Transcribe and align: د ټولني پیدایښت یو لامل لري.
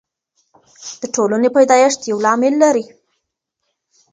د 0.99 1.01
ټولني 1.15 1.49
پیدایښت 1.57 1.99
یو 2.11 2.17
لامل 2.25 2.53
لري. 2.63 2.85